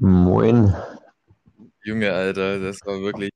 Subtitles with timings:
[0.00, 0.74] Moin.
[1.84, 3.30] Junge, Alter, das war wirklich.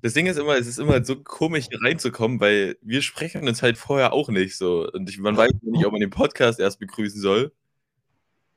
[0.00, 3.62] Das Ding ist immer, es ist immer so komisch hier reinzukommen, weil wir sprechen uns
[3.62, 4.88] halt vorher auch nicht so.
[4.92, 7.52] Und ich, man weiß nicht, ob man den Podcast erst begrüßen soll.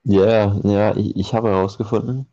[0.03, 2.27] Ja, ja, ich, ich habe herausgefunden,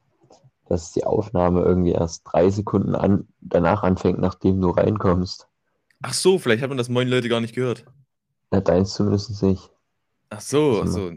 [0.68, 5.48] dass die Aufnahme irgendwie erst drei Sekunden an, danach anfängt, nachdem du reinkommst.
[6.02, 7.86] Ach so, vielleicht hat man das moin Leute gar nicht gehört.
[8.52, 9.70] Ja, deins zumindest nicht.
[10.28, 11.12] Ach so, ach so.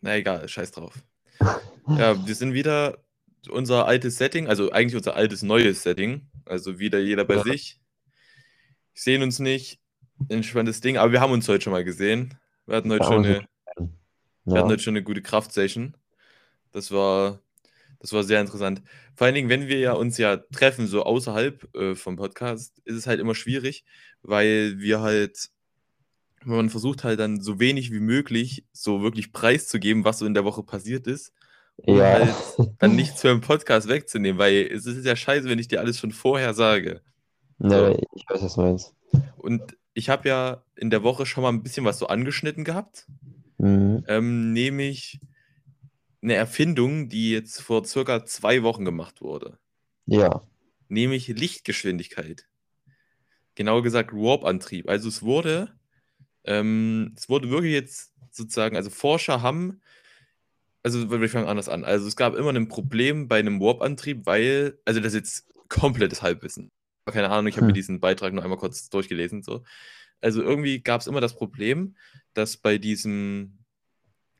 [0.00, 1.04] Na egal, scheiß drauf.
[1.86, 2.98] Ja, wir sind wieder
[3.50, 6.26] unser altes Setting, also eigentlich unser altes neues Setting.
[6.46, 7.42] Also wieder jeder bei Ja.
[7.42, 7.78] sich.
[8.94, 9.80] Sehen uns nicht.
[10.28, 12.38] Entspanntes Ding, aber wir haben uns heute schon mal gesehen.
[12.66, 13.88] Wir hatten heute Ja, schon eine, wir
[14.46, 15.96] Ja, hatten heute schon eine gute Kraftsession.
[16.72, 17.40] Das war,
[17.98, 18.82] das war sehr interessant.
[19.14, 22.96] Vor allen Dingen, wenn wir ja uns ja treffen, so außerhalb äh, vom Podcast, ist
[22.96, 23.84] es halt immer schwierig,
[24.22, 25.50] weil wir halt,
[26.44, 30.44] man versucht halt dann so wenig wie möglich so wirklich preiszugeben, was so in der
[30.44, 31.32] Woche passiert ist,
[31.76, 32.34] um ja, halt
[32.78, 35.98] dann nichts für den Podcast wegzunehmen, weil es ist ja scheiße, wenn ich dir alles
[35.98, 37.00] schon vorher sage.
[37.58, 38.94] ja, ich weiß, was du meinst.
[39.36, 43.06] Und ich habe ja in der Woche schon mal ein bisschen was so angeschnitten gehabt.
[43.58, 44.04] Mhm.
[44.08, 45.20] ähm, nämlich
[46.20, 49.58] eine Erfindung, die jetzt vor circa zwei Wochen gemacht wurde,
[50.06, 50.42] Ja,
[50.88, 52.46] nämlich Lichtgeschwindigkeit.
[53.54, 54.88] Genauer gesagt Warp-Antrieb.
[54.88, 55.72] Also es wurde,
[56.44, 59.80] ähm, es wurde wirklich jetzt sozusagen, also Forscher haben,
[60.82, 61.84] also wir fangen anders an.
[61.84, 66.22] Also es gab immer ein Problem bei einem Warp-Antrieb, weil, also das ist jetzt komplettes
[66.22, 66.70] Halbwissen.
[67.06, 67.74] Keine Ahnung, ich habe mir Hm.
[67.74, 69.42] diesen Beitrag nur einmal kurz durchgelesen.
[69.42, 69.62] So.
[70.20, 71.96] Also irgendwie gab es immer das Problem,
[72.34, 73.58] dass bei diesem,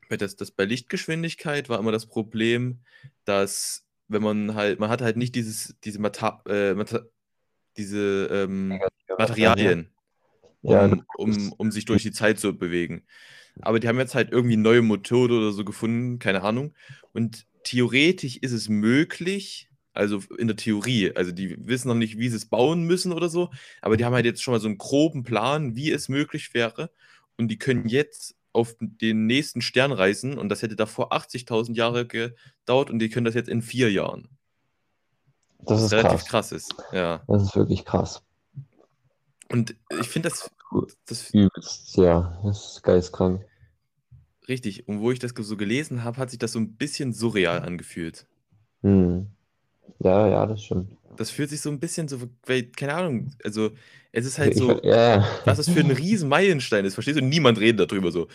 [0.09, 2.81] bei das, das bei Lichtgeschwindigkeit war immer das Problem,
[3.23, 7.01] dass wenn man halt, man hat halt nicht dieses, diese Mata äh, Mata
[7.77, 8.79] diese ähm,
[9.17, 9.89] Materialien,
[10.71, 13.03] Ja, um, um, um sich durch die Zeit zu bewegen.
[13.61, 16.73] Aber die haben jetzt halt irgendwie neue Methode oder so gefunden, keine Ahnung.
[17.13, 22.29] Und theoretisch ist es möglich, also in der Theorie, also die wissen noch nicht, wie
[22.29, 23.49] sie es bauen müssen oder so,
[23.81, 26.91] aber die haben halt jetzt schon mal so einen groben Plan, wie es möglich wäre.
[27.37, 32.07] Und die können jetzt auf den nächsten Stern reisen und das hätte davor 80.000 Jahre
[32.07, 34.29] gedauert und die können das jetzt in vier Jahren.
[35.59, 36.49] das ist relativ krass.
[36.49, 36.75] krass ist.
[36.93, 37.23] Ja.
[37.27, 38.21] Das ist wirklich krass.
[39.49, 40.49] Und ich finde das,
[41.05, 43.41] das Übelst, ja, das ist geistkrank.
[44.47, 44.87] richtig.
[44.87, 48.25] Und wo ich das so gelesen habe, hat sich das so ein bisschen surreal angefühlt.
[48.81, 49.27] Hm.
[49.99, 50.91] Ja, ja, das stimmt.
[51.17, 53.71] Das fühlt sich so ein bisschen so, weil, keine Ahnung, also
[54.11, 55.27] es ist halt Ich- so, ja, ja.
[55.45, 57.23] was es für ein riesen Meilenstein ist, verstehst du?
[57.23, 58.27] Niemand redet darüber so.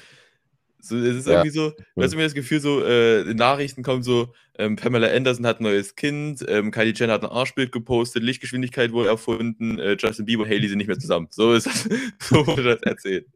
[0.82, 1.34] So, es ist Ja.
[1.34, 5.08] irgendwie so, weißt du, mir das Gefühl so, äh, in Nachrichten kommt so, ähm, Pamela
[5.08, 9.78] Anderson hat ein neues Kind, ähm, Kylie Jenner hat ein Arschbild gepostet, Lichtgeschwindigkeit wurde erfunden,
[9.78, 11.28] äh, Justin Bieber und Hailey sind nicht mehr zusammen.
[11.30, 11.88] So ist das,
[12.20, 13.26] so wurde das erzählt.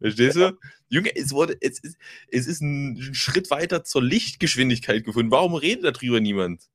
[0.00, 0.56] Verstehst du?
[0.88, 1.96] Junge, es wurde, es ist,
[2.30, 5.30] es ist ein Schritt weiter zur Lichtgeschwindigkeit gefunden.
[5.30, 6.68] Warum redet darüber niemand?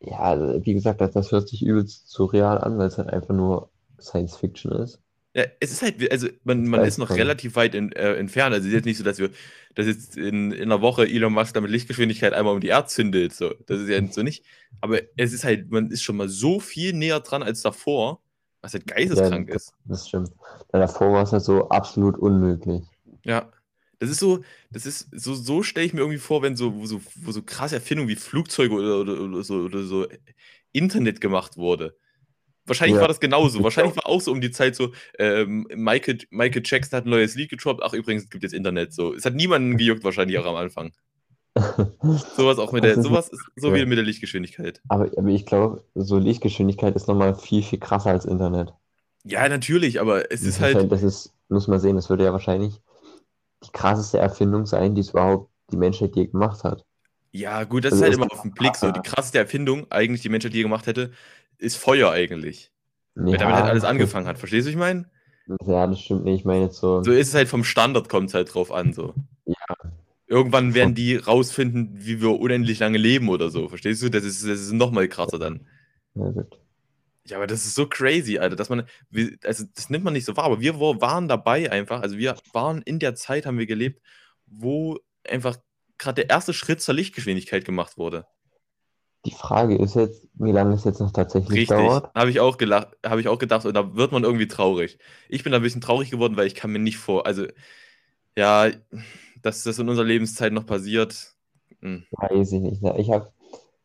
[0.00, 3.70] Ja, wie gesagt, das, das hört sich übelst surreal an, weil es halt einfach nur
[4.00, 5.00] Science Fiction ist.
[5.34, 8.54] Ja, es ist halt, also man, man ist noch relativ weit in, äh, entfernt.
[8.54, 9.30] Also es ist jetzt nicht so, dass wir,
[9.74, 12.88] dass jetzt in, in einer Woche Elon Musk da mit Lichtgeschwindigkeit einmal um die Erde
[12.88, 13.34] zündelt.
[13.34, 13.54] So.
[13.66, 14.44] Das ist ja so nicht.
[14.80, 18.20] Aber es ist halt, man ist schon mal so viel näher dran als davor,
[18.62, 19.74] was halt geisteskrank Ja, ist.
[19.84, 20.30] Das stimmt.
[20.70, 22.82] Weil davor war es halt so absolut unmöglich.
[23.24, 23.52] Ja.
[24.00, 27.00] Das ist so, das ist so, so stelle ich mir irgendwie vor, wenn so, so,
[27.16, 30.06] wo so krasse Erfindungen wie Flugzeuge oder, oder, oder, so, oder so
[30.72, 31.96] Internet gemacht wurde.
[32.68, 33.00] Wahrscheinlich Ja.
[33.02, 33.62] war das genauso.
[33.62, 37.34] Wahrscheinlich war auch so um die Zeit so, ähm, Michael, Michael Jackson hat ein neues
[37.34, 37.82] Lied getroppt.
[37.82, 38.92] Ach, übrigens, es gibt jetzt Internet.
[38.92, 39.14] So.
[39.14, 40.92] Es hat niemanden gejuckt, wahrscheinlich auch am Anfang.
[42.36, 43.74] Sowas auch mit der, ist- sowas ist so ja.
[43.76, 44.80] wie mit der Lichtgeschwindigkeit.
[44.88, 48.72] Aber, aber ich glaube, so Lichtgeschwindigkeit ist nochmal viel, viel krasser als Internet.
[49.24, 52.32] Ja, natürlich, aber es Das ist halt, das ist, muss man sehen, das würde ja
[52.32, 52.80] wahrscheinlich
[53.64, 56.84] die krasseste Erfindung sein, die es überhaupt die Menschheit je gemacht hat.
[57.32, 58.90] ja gut, das Also ist halt immer auf den Blick so.
[58.92, 61.10] Die krasseste Erfindung, eigentlich, die Menschheit je gemacht hätte,
[61.58, 62.70] ist Feuer eigentlich.
[63.14, 64.38] Weil damit halt alles angefangen hat.
[64.38, 65.10] Verstehst du, was ich meine?
[65.66, 66.40] Ja, das stimmt nicht.
[66.40, 68.92] Ich meine jetzt so, So ist es halt vom Standard, kommt es halt drauf an.
[68.92, 69.14] So.
[69.44, 69.54] Ja.
[70.26, 73.68] Irgendwann werden die rausfinden, wie wir unendlich lange leben oder so.
[73.68, 74.08] Verstehst du?
[74.10, 75.66] Das ist, das ist nochmal krasser dann.
[76.14, 76.58] ja, gut.
[77.24, 78.84] Ja, aber das ist so crazy, Alter, dass man,
[79.44, 82.80] also das nimmt man nicht so wahr, aber wir waren dabei einfach, also wir waren
[82.80, 84.00] in der Zeit, haben wir gelebt,
[84.46, 85.58] wo einfach
[85.98, 88.26] gerade der erste Schritt zur Lichtgeschwindigkeit gemacht wurde.
[89.28, 92.14] Die Frage ist jetzt, wie lange es jetzt noch tatsächlich Richtig, dauert.
[92.14, 94.98] habe ich auch gelacht, habe ich auch gedacht, und da wird man irgendwie traurig.
[95.28, 97.46] Ich bin da ein bisschen traurig geworden, weil ich kann mir nicht vor, also
[98.38, 98.70] ja,
[99.42, 101.34] dass das in unserer Lebenszeit noch passiert.
[101.82, 102.04] hm.
[102.12, 102.80] Weiß ich nicht.
[102.80, 102.98] Ne?
[102.98, 103.30] Ich habe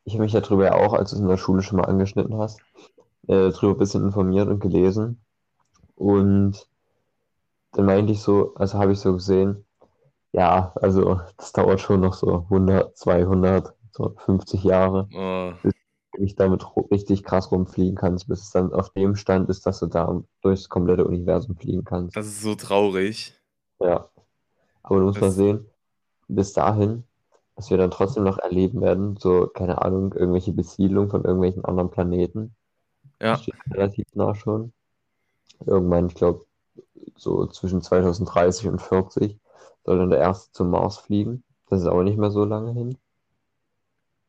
[0.06, 2.38] ich hab mich darüber ja auch, als du es in der Schule schon mal angeschnitten
[2.38, 2.62] hast,
[3.28, 5.20] äh, darüber ein bisschen informiert und gelesen.
[5.96, 6.70] Und
[7.74, 9.66] dann meinte ich so, also habe ich so gesehen,
[10.32, 15.54] ja, also das dauert schon noch so 100, 200, so 50 Jahre, Oh,
[16.18, 19.80] bis du damit richtig krass rumfliegen kannst, bis es dann auf dem Stand ist, dass
[19.80, 22.16] du da durchs komplette Universum fliegen kannst.
[22.18, 23.34] das ist so traurig.
[23.80, 24.10] Ja.
[24.84, 25.66] Aber du musst mal Das- sehen,
[26.28, 27.04] bis dahin,
[27.56, 31.92] dass wir dann trotzdem noch erleben werden, so, keine Ahnung, irgendwelche Besiedlung von irgendwelchen anderen
[31.92, 32.56] Planeten.
[33.22, 33.34] Ja.
[33.34, 34.74] Das steht relativ nah schon.
[35.66, 36.46] Irgendwann, ich glaube,
[37.16, 39.38] so zwischen 2030 und 40
[39.86, 41.44] soll dann der erste zum Mars fliegen.
[41.70, 42.98] Das ist aber nicht mehr so lange hin.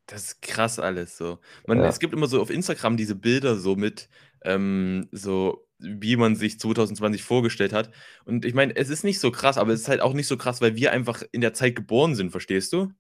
[0.06, 1.38] Das ist krass alles so.
[1.66, 1.86] Man, Ja.
[1.86, 4.08] Es gibt immer so auf Instagram diese Bilder so mit,
[4.42, 7.90] ähm, so wie man sich 2020 vorgestellt hat.
[8.24, 10.36] Und ich meine, es ist nicht so krass, aber es ist halt auch nicht so
[10.36, 12.90] krass, weil wir einfach in der Zeit geboren sind, verstehst du?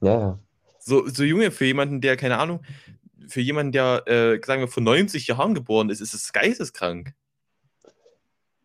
[0.00, 0.38] Ja.
[0.78, 2.60] So, so Junge, für jemanden, der, keine Ahnung,
[3.28, 7.14] für jemanden, der, äh, sagen wir, vor 90 Jahren geboren ist, ist es geisteskrank.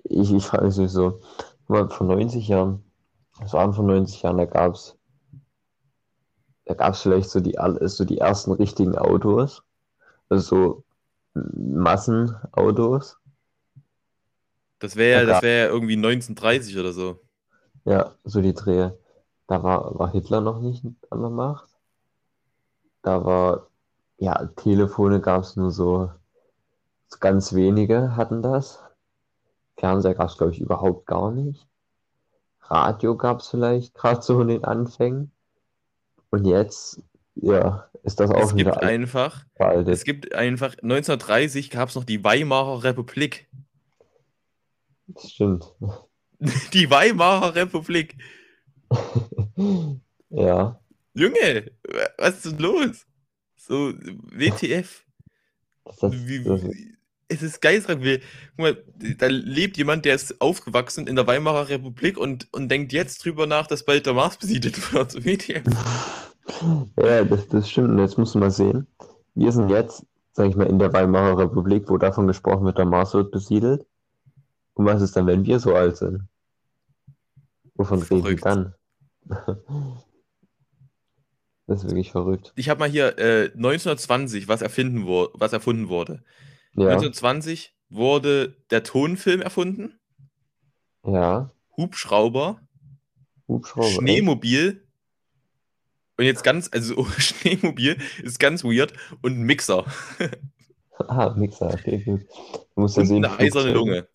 [0.03, 0.77] Ich, ich frage mich
[1.67, 2.83] mal, vor 90 Jahren,
[3.39, 4.96] das waren vor 90 Jahren, da gab es
[6.67, 9.63] da gab's vielleicht so die, so die ersten richtigen Autos,
[10.27, 10.83] also so
[11.33, 13.17] Massenautos.
[14.79, 17.21] Das wäre ja, Da das wäre ja irgendwie 1930 oder so.
[17.85, 18.99] Ja, so die Drehe.
[19.47, 21.69] Da war, war Hitler noch nicht an der Macht.
[23.01, 23.67] Da war,
[24.17, 26.11] ja, Telefone gab es nur so,
[27.07, 28.83] so ganz wenige hatten das.
[29.77, 31.65] Fernseher gab es, glaube ich, überhaupt gar nicht.
[32.59, 35.31] Radio gab es vielleicht gerade so in den Anfängen.
[36.29, 37.01] Und jetzt,
[37.35, 39.93] ja, ist das auch Es gibt einfach, veraltet.
[39.93, 43.49] es gibt einfach, 1930 gab es noch die Weimarer Republik.
[45.07, 45.73] Das stimmt.
[46.73, 48.17] Die Weimarer Republik.
[50.29, 50.79] Ja,
[51.13, 51.71] Junge,
[52.17, 53.07] was ist denn los?
[53.55, 55.05] So, WTF.
[55.85, 56.96] das, das, wie,
[57.27, 58.01] es ist geistreich.
[58.01, 58.19] Wie,
[58.55, 58.83] guck mal,
[59.17, 63.47] da lebt jemand, der ist aufgewachsen in der Weimarer Republik und, und denkt jetzt drüber
[63.47, 64.93] nach, dass bald der Mars besiedelt
[65.23, 65.47] wird.
[66.97, 67.89] Ja, das, das stimmt.
[67.89, 68.87] Und jetzt musst du mal sehen,
[69.35, 72.85] wir sind jetzt, sag ich mal, in der Weimarer Republik, wo davon gesprochen wird, der
[72.85, 73.85] Mars wird besiedelt.
[74.73, 76.27] Und was ist dann, wenn wir so alt sind?
[77.75, 78.45] Wovon reden wir Verrückt.
[78.45, 78.73] dann?
[81.67, 82.53] Das ist wirklich verrückt.
[82.55, 86.23] Ich habe mal hier äh, 1920, was, erfinden wo, was erfunden wurde.
[86.77, 89.99] Ja, 1920 wurde der Tonfilm erfunden,
[91.03, 92.61] ja, Hubschrauber,
[93.47, 93.87] Hubschrauber.
[93.87, 94.87] Schneemobil
[96.17, 99.85] und jetzt ganz, also Schneemobil ist ganz weird und Mixer
[100.99, 102.25] Ah, Mixer, okay, gut.
[102.75, 104.07] Du musst ja und sehen, eine eiserne Lunge.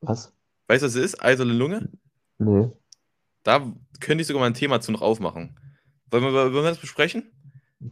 [0.00, 0.32] Was?
[0.66, 1.22] Weißt du, was es ist?
[1.22, 1.90] Eiserne Lunge?
[2.38, 2.70] Nee.
[3.42, 5.58] Da könnte ich sogar mal ein Thema zu noch aufmachen.
[6.10, 7.30] Wollen wir, wollen wir das besprechen?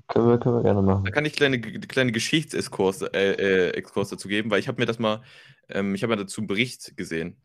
[0.09, 1.05] Können wir, können wir gerne machen.
[1.05, 4.87] Da kann ich kleine, kleine Geschichtsexkurs äh, äh, Exkurs dazu geben, weil ich habe mir
[4.87, 5.23] das mal,
[5.69, 7.37] ähm, ich habe mir dazu einen Bericht gesehen.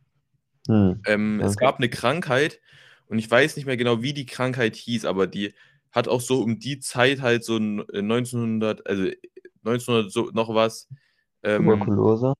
[0.67, 1.01] Hm.
[1.05, 1.65] Ähm, Es Okay.
[1.65, 2.59] gab eine Krankheit
[3.07, 5.53] und ich weiß nicht mehr genau, wie die Krankheit hieß, aber die
[5.91, 9.11] hat auch so um die Zeit halt so ein- äh, 1900, also
[9.63, 10.87] 1900 so noch was.
[11.43, 12.33] Ähm, Tuberkulose?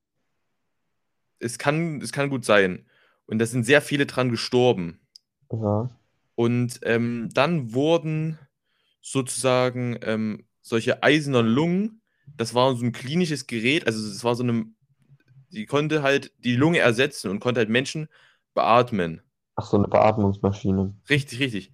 [1.38, 2.86] es, kann, es kann gut sein.
[3.26, 5.00] Und da sind sehr viele dran gestorben.
[5.52, 5.90] Ja.
[6.34, 8.38] Und ähm, dann wurden
[9.02, 12.00] sozusagen ähm, solche eisernen Lungen,
[12.36, 14.64] das war so ein klinisches Gerät, also es war so eine,
[15.50, 18.08] die konnte halt die Lunge ersetzen und konnte halt Menschen
[18.54, 19.20] beatmen.
[19.56, 20.94] Ach, so eine Beatmungsmaschine.
[21.10, 21.72] Richtig, richtig.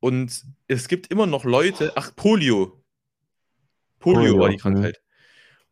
[0.00, 2.82] Und es gibt immer noch Leute, ach, Polio.
[3.98, 4.56] Polio, Polio, war die.
[4.56, 5.02] Krankheit.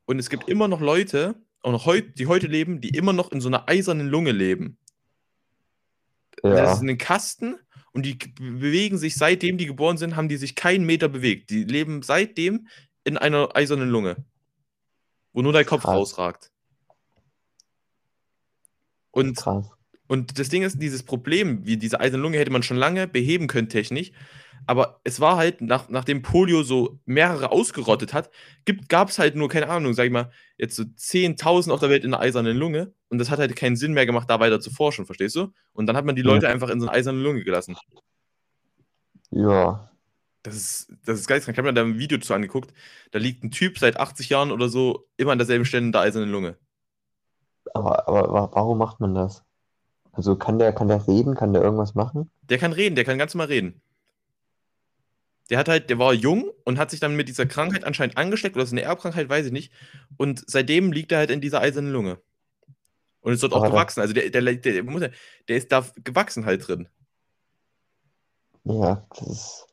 [0.07, 3.33] Und es gibt immer noch Leute, auch noch heut, die heute leben, die immer noch
[3.33, 4.76] in so einer eisernen Lunge leben.
[6.43, 6.73] Das Ja.
[6.75, 7.57] ist ein Kasten
[7.95, 11.51] und die bewegen sich, seitdem die geboren sind, haben die sich keinen Meter bewegt.
[11.51, 12.67] Die leben seitdem
[13.05, 14.17] in einer eisernen Lunge,
[15.33, 15.95] wo nur der Kopf Krass.
[15.95, 16.51] rausragt.
[19.13, 19.71] Und Krass.
[20.09, 23.47] und das Ding ist, dieses Problem, wie diese eiserne Lunge hätte man schon lange beheben
[23.47, 24.11] können technisch,
[24.66, 28.30] aber es war halt, nach, nachdem Polio so mehrere ausgerottet hat,
[28.88, 32.04] gab es halt nur, keine Ahnung, sag ich mal, jetzt so 10.000 auf der Welt
[32.04, 34.71] in einer eisernen Lunge und das hat halt keinen Sinn mehr gemacht, da weiter zu
[34.71, 35.52] forschen, verstehst du?
[35.73, 36.28] Und dann hat man die Ja.
[36.28, 37.76] Leute einfach in so eine eiserne Lunge gelassen.
[39.30, 39.90] Ja.
[40.42, 41.54] Das ist, das ist geistkrank.
[41.54, 42.73] Ich habe mir da ein Video zu angeguckt,
[43.12, 46.02] da liegt ein Typ seit 80 Jahren oder so immer an derselben Stelle in der
[46.02, 46.59] eisernen Lunge.
[47.73, 49.42] Aber, aber wa- warum macht man das?
[50.12, 51.35] Also kann der, kann der reden?
[51.35, 52.30] Kann der irgendwas machen?
[52.42, 53.80] Der kann reden, der kann ganz normal reden.
[55.51, 58.57] Der hat halt, der war jung und hat sich dann mit dieser Krankheit anscheinend angesteckt,
[58.57, 59.73] oder ist eine Erbkrankheit, weiß ich nicht.
[60.17, 62.19] Und seitdem liegt er halt in dieser eisernen Lunge.
[63.21, 64.01] Und ist dort auch gewachsen.
[64.01, 65.03] Also der, der, der, muss
[65.49, 66.89] der ist da gewachsen halt drin.
[68.65, 69.67] Ja, das ist,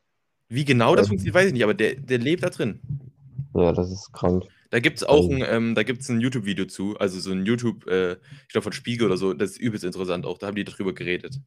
[0.49, 1.09] Wie genau das Ähm.
[1.09, 2.79] funktioniert, weiß ich nicht, aber der, der lebt da drin.
[3.55, 4.43] ja, das ist krank.
[4.69, 5.33] Da gibt es auch Oh.
[5.33, 8.71] ein, ähm, da gibt's ein YouTube-Video zu, also so ein YouTube, äh, ich glaube von
[8.73, 11.39] Spiegel oder so, das ist übelst interessant auch, da haben die darüber geredet.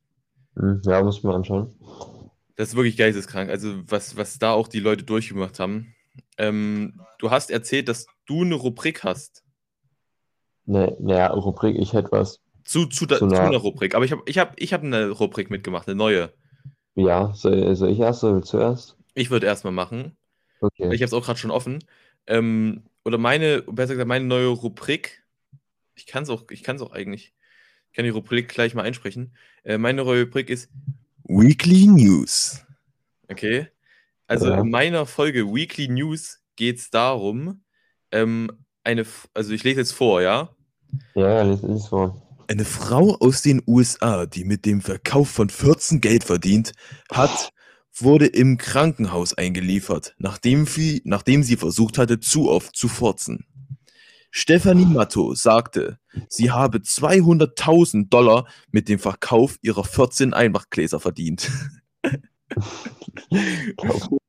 [0.56, 1.74] Hm, ja, muss man anschauen.
[2.56, 3.50] Das ist wirklich geisteskrank.
[3.50, 5.94] Also, was, was da auch die Leute durchgemacht haben.
[6.38, 9.42] Ähm, du hast erzählt, dass du eine Rubrik hast.
[10.66, 12.40] Ne, naja, Rubrik, ich hätte was.
[12.64, 13.94] Zu, zu, da, Zu zu einer- einer Rubrik.
[13.94, 16.32] Aber ich habe ich hab, ich hab eine Rubrik mitgemacht, eine neue.
[16.94, 18.96] Ja, soll, soll ich erst oder willst du erst?
[19.14, 20.16] Ich würde erstmal machen.
[20.60, 20.94] Okay.
[20.94, 21.84] Ich habe es auch gerade schon offen.
[22.26, 25.24] Ähm, oder meine, besser gesagt, meine neue Rubrik.
[25.94, 27.34] Ich kann es auch, ich kann es auch eigentlich.
[27.90, 29.36] Ich kann die Rubrik gleich mal einsprechen.
[29.64, 30.70] Äh, meine neue Rubrik ist
[31.24, 32.60] Weekly News.
[33.28, 33.68] Okay.
[34.26, 34.60] Also Ja.
[34.60, 37.62] in meiner Folge Weekly News geht es darum,
[38.12, 38.50] ähm,
[38.84, 40.54] eine, also ich lese jetzt vor, ja.
[41.14, 42.20] Ja, lies, lies vor.
[42.48, 46.72] Eine Frau aus den USA, die mit dem Verkauf von 14 Geld verdient
[47.10, 47.50] hat,
[47.96, 53.46] wurde im Krankenhaus eingeliefert, nachdem sie, nachdem sie versucht hatte, zu oft zu furzen.
[54.44, 61.52] Stephanie Matto sagte, sie habe 200.000 Dollar mit dem Verkauf ihrer 14 Einmachgläser verdient.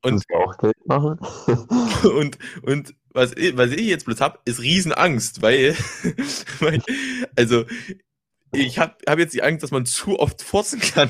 [0.03, 1.17] Und- auch Geld machen?
[2.03, 5.75] Und, und was, ich- was ich jetzt bloß habe, ist Riesenangst, weil,
[6.59, 6.83] weil
[7.35, 7.65] also
[8.51, 11.09] ich habe hab jetzt die Angst, dass man zu oft furzen kann.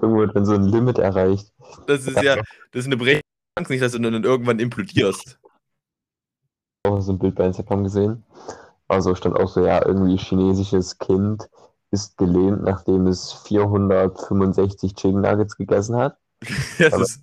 [0.00, 1.52] Irgendwo dann so ein Limit erreicht.
[1.88, 2.44] Das ist ja, das
[2.82, 3.26] ist eine berechtigte
[3.56, 5.40] Angst, nicht, dass du dann irgendwann implodierst.
[6.84, 8.24] Auch so ein Bild bei Instagram gesehen.
[8.88, 11.48] Also stand auch so, ja, irgendwie chinesisches Kind
[11.90, 16.16] ist gelähmt, nachdem es 465 Chicken Nuggets gegessen hat.
[16.78, 17.20] Das Aber- ist,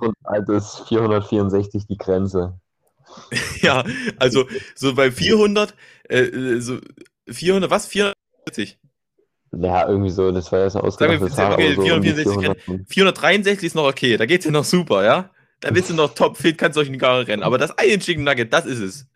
[0.00, 2.58] Und also ist 464 die Grenze.
[3.60, 3.84] ja,
[4.18, 5.74] also so bei 400,
[6.08, 6.78] äh, so
[7.28, 7.86] 400, was?
[7.86, 8.78] 440?
[9.56, 12.64] Ja, irgendwie so, das war ja so Sagen wir, okay, aber so um die 464
[12.64, 12.88] 400.
[12.88, 15.30] 463 ist noch okay, da geht's ja noch super, ja?
[15.60, 17.42] Da bist du noch topfit, kannst durch die Karre rennen.
[17.42, 19.06] Aber das eine Chicken Nugget, das ist es.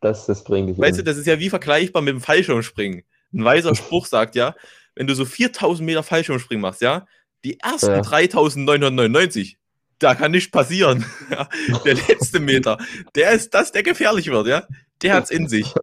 [0.00, 1.06] Das, das bringt dich Weißt du, um.
[1.06, 3.02] das ist ja wie vergleichbar mit dem Fallschirmspringen.
[3.32, 4.54] Ein weiser Spruch sagt ja,
[4.94, 7.06] wenn du so 4000 Meter Fallschirmspringen machst, ja,
[7.44, 8.00] die ersten Ja.
[8.02, 9.58] 3999,
[10.00, 11.04] da kann nichts passieren.
[11.84, 12.78] Der letzte Meter,
[13.14, 14.66] der ist das, der gefährlich wird, ja.
[15.02, 15.74] Der hat's in sich.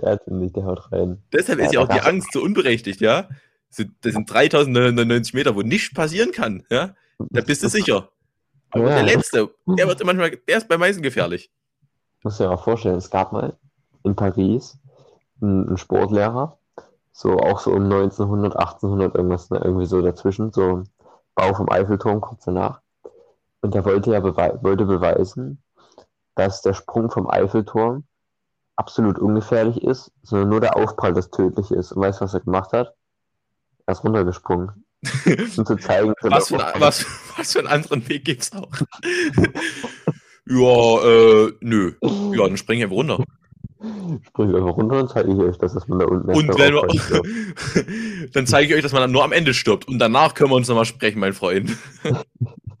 [0.00, 1.22] Der hat nicht, der haut rein.
[1.32, 3.28] Deshalb Ja, ist ja auch die Angst so unberechtigt, ja.
[3.68, 6.94] Das sind 3999 Meter, wo nichts passieren kann, ja.
[7.30, 8.10] Da bist du sicher.
[8.74, 8.94] Aber Ja.
[8.96, 11.50] der letzte, der wird manchmal, der ist bei meisten gefährlich.
[12.24, 13.56] Muss dir mal vorstellen, es gab mal
[14.02, 14.76] in Paris
[15.40, 16.58] einen, Sportlehrer,
[17.12, 20.82] so auch so um 1900, 1800 irgendwas, ne, irgendwie so dazwischen, so
[21.36, 22.80] Bau vom Eiffelturm kurz danach.
[23.60, 25.62] Und der wollte ja bewei wollte beweisen,
[26.34, 28.04] dass der Sprung vom Eiffelturm
[28.76, 31.92] absolut ungefährlich ist, sondern nur der Aufprall das tödlich ist.
[31.92, 32.94] Und weißt du, was er gemacht hat?
[33.86, 34.84] Er ist runtergesprungen.
[35.56, 37.06] Um zu zeigen, Was für, ein, was,
[37.36, 38.70] was für einen anderen Weg gibt's auch?
[40.46, 41.92] ja, äh, nö.
[42.02, 43.24] Ja, dann spring ich einfach runter.
[44.26, 48.28] Springt einfach runter und zeige ich euch, dass das man da unten Und wenn wir,
[48.32, 49.86] dann zeige ich euch, dass man dann nur am Ende stirbt.
[49.86, 51.76] Und danach können wir uns nochmal sprechen, mein Freund.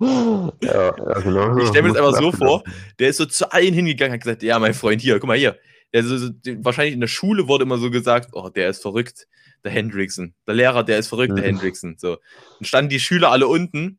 [0.00, 1.56] Ja, ja, genau.
[1.58, 2.64] Ich stelle mir das einfach so vor,
[2.98, 5.36] der ist so zu allen hingegangen und hat gesagt, ja, mein Freund, hier, guck mal
[5.36, 5.58] hier.
[6.02, 9.26] So, so, den- wahrscheinlich in der Schule wurde immer so gesagt, oh, der ist verrückt,
[9.62, 10.34] der Hendrickson.
[10.46, 11.58] Der Lehrer, der ist verrückt, der Mhm.
[11.58, 11.96] Hendrickson.
[11.98, 12.16] So.
[12.58, 13.98] Dann standen die Schüler alle unten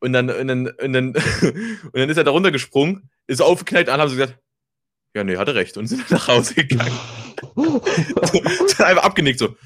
[0.00, 1.06] und dann, und dann, und dann,
[1.92, 4.38] und dann ist er da runtergesprungen, ist aufgeknallt und alle haben so gesagt,
[5.14, 6.98] ja, nee, hatte recht und sind nach Hause gegangen.
[8.66, 9.56] sind einfach abgenickt so,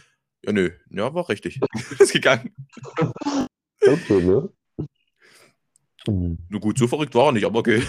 [0.43, 1.61] ja, nö, ja, war richtig.
[1.99, 2.55] ist gegangen.
[3.87, 4.49] Okay, ne?
[6.09, 7.83] Nur gut, so verrückt war er nicht, aber okay.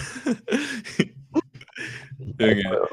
[2.18, 2.88] Junge.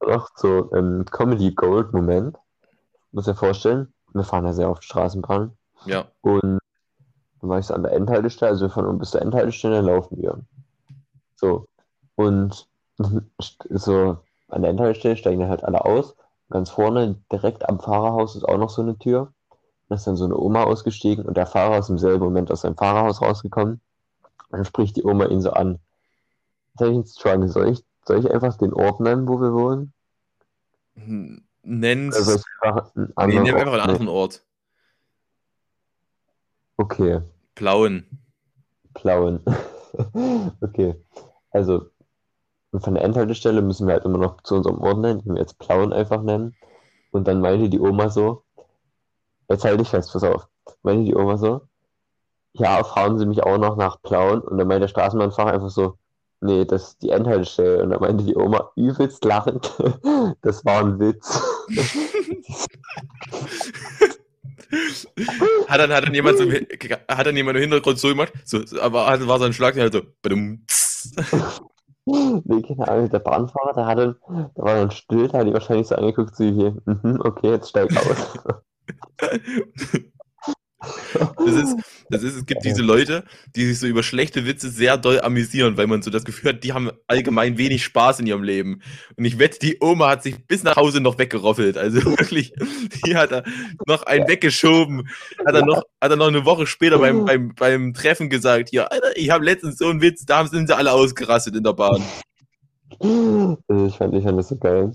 [0.00, 2.36] Noch so ein Comedy Gold Moment.
[3.12, 6.06] Muss dir vorstellen, wir fahren ja sehr oft Straßenbahn Ja.
[6.20, 6.58] und
[7.40, 10.40] dann war ich so an der Endhaltestelle, also von oben bis zur Endhaltestelle laufen wir.
[11.36, 11.66] So.
[12.16, 12.68] Und
[13.70, 16.16] so an der Endhaltestelle steigen dann halt alle aus.
[16.50, 19.32] Ganz vorne, direkt am Fahrerhaus, ist auch noch so eine Tür.
[19.88, 22.62] Da ist dann so eine Oma ausgestiegen und der Fahrer ist im selben Moment aus
[22.62, 23.80] seinem Fahrerhaus rausgekommen.
[24.50, 25.78] Dann spricht die Oma ihn so an.
[26.72, 27.48] Jetzt habe ich einen Struggle.
[27.48, 29.92] Soll ich, soll ich einfach den Ort nennen, wo wir wohnen?
[30.94, 31.44] Hm.
[31.64, 34.42] Oder soll ich einfach einen nee, anderen nimm einfach einen anderen Ort.
[36.76, 37.20] Okay,
[37.54, 38.06] Plauen.
[38.94, 39.40] Plauen.
[40.60, 40.94] Okay,
[41.50, 41.86] also
[42.78, 45.58] von der Endhaltestelle müssen wir halt immer noch zu unserem Ort nennen, den wir jetzt
[45.58, 46.54] Plauen einfach nennen.
[47.10, 48.44] Und dann meinte die Oma so,
[49.48, 50.46] jetzt halte ich fest, pass auf,
[50.82, 51.62] meinte die Oma so,
[52.52, 54.40] ja, fahren Sie mich auch noch nach Plauen?
[54.42, 55.98] Und dann meinte der Straßenbahnfahrer einfach so,
[56.40, 57.82] nee, das ist die Endhaltestelle.
[57.82, 59.72] Und dann meinte die Oma übelst lachend,
[60.42, 61.40] das war ein Witz.
[65.68, 69.06] hat, dann, hat, dann jemand so, hat dann jemand im Hintergrund so gemacht, so, aber
[69.06, 70.64] hat, war so ein Schlag, halt so, badum.
[72.10, 74.16] Nee, keine Ahnung, der Bahnfahrer, der hat dann,
[74.56, 77.68] der war dann still, der hat die wahrscheinlich so angeguckt, so hier, mhm, okay, jetzt
[77.68, 78.38] steig aus.
[80.80, 81.76] Das ist,
[82.08, 83.24] das ist, es gibt diese Leute,
[83.56, 86.62] die sich so über schlechte Witze sehr doll amüsieren, weil man so das Gefühl hat,
[86.62, 88.82] die haben allgemein wenig Spaß in ihrem Leben.
[89.16, 91.76] Und ich wette, die Oma hat sich bis nach Hause noch weggeroffelt.
[91.76, 92.52] Also wirklich,
[93.04, 93.42] die hat da
[93.86, 95.08] noch einen weggeschoben.
[95.44, 98.84] Hat er noch, hat er noch eine Woche später beim, beim, beim Treffen gesagt, ja,
[98.84, 102.02] Alter, ich habe letztens so einen Witz, da sind sie alle ausgerastet in der Bahn.
[103.00, 104.92] Ich fand, ich fand das so geil.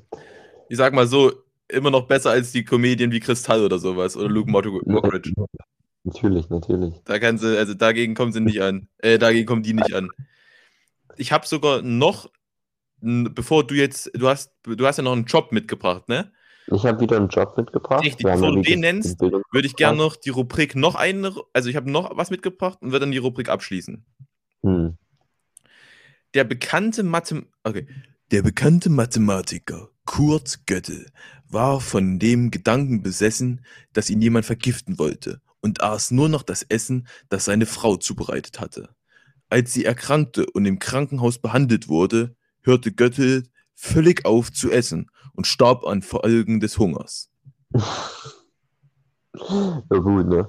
[0.70, 1.32] Ich sag mal so,
[1.68, 5.34] immer noch besser als die Comedien wie Kristall oder sowas oder Luke Mockridge.
[6.04, 6.94] Natürlich, natürlich.
[7.06, 8.88] Da kann sie, also dagegen kommen sie nicht an.
[8.98, 10.10] Äh, dagegen kommen die nicht an.
[11.16, 12.30] Ich habe sogar noch,
[13.00, 16.32] bevor du jetzt, du hast, du hast ja noch einen Job mitgebracht, ne?
[16.68, 18.04] Ich habe wieder einen Job mitgebracht.
[18.04, 21.76] Richtig, bevor du den nennst, würde ich gerne noch die Rubrik noch eine, also ich
[21.76, 24.06] habe noch was mitgebracht und würde dann die Rubrik abschließen.
[24.64, 24.98] Hm.
[26.34, 27.88] Der bekannte Mathem okay.
[28.32, 31.12] Der bekannte Mathematiker Kurt Göttel
[31.48, 36.62] war von dem Gedanken besessen, dass ihn jemand vergiften wollte und aß nur noch das
[36.64, 38.90] Essen, das seine Frau zubereitet hatte.
[39.50, 43.44] Als sie erkrankte und im Krankenhaus behandelt wurde, hörte Göttel
[43.74, 47.32] völlig auf zu essen und starb an Folgen des Hungers.
[49.34, 50.48] Ja, gut, ne?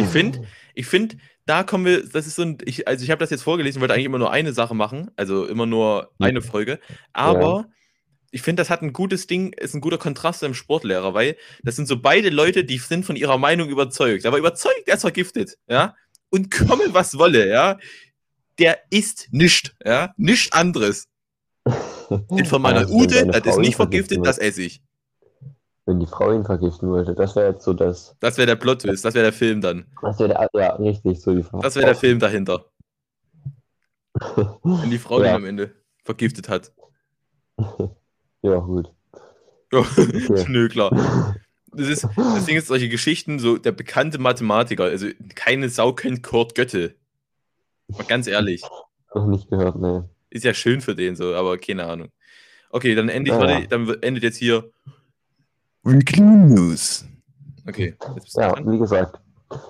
[0.00, 3.18] ich finde, ich finde, da kommen wir, das ist so ein, ich, also ich habe
[3.18, 6.78] das jetzt vorgelesen, wollte eigentlich immer nur eine Sache machen, also immer nur eine Folge,
[7.12, 7.70] aber ja.
[8.32, 11.76] Ich finde, das hat ein gutes Ding, ist ein guter Kontrast im Sportlehrer, weil das
[11.76, 15.58] sind so beide Leute, die sind von ihrer Meinung überzeugt, aber überzeugt, er ist vergiftet,
[15.68, 15.94] ja,
[16.30, 17.78] und komme was wolle, ja,
[18.58, 21.08] der ist nicht, ja, nichts anderes.
[22.30, 24.82] Den von meiner Ute, das ist nicht vergiftet, das esse ich.
[25.84, 28.16] Wenn die Frau ihn vergiften wollte, das wäre jetzt so das.
[28.20, 29.86] Das wäre der Plot-Twist, das wäre der Film dann.
[30.00, 31.60] Das wäre der, ja, richtig, so die Frau.
[31.60, 32.64] Das wäre der Film dahinter.
[34.62, 35.28] Wenn die Frau ja.
[35.28, 36.72] den am Ende vergiftet hat.
[38.42, 38.92] ja, gut.
[39.72, 40.44] Okay.
[40.48, 41.36] Nö, klar.
[41.74, 46.22] Das, ist, das Ding ist, solche Geschichten, so der bekannte Mathematiker, also keine Sau kennt
[46.22, 46.96] Kurt Götte.
[47.88, 48.62] Mal ganz ehrlich.
[49.14, 50.06] Noch nicht gehört, ne.
[50.28, 52.08] Ist ja schön für den so, aber keine Ahnung.
[52.68, 53.40] Okay, dann, endet, ja.
[53.40, 54.70] warte, dann endet jetzt hier
[55.82, 57.06] Weekly News.
[57.66, 57.94] Okay.
[58.34, 59.20] ja, wie gesagt,